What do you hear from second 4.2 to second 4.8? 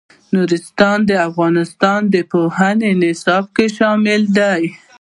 دي.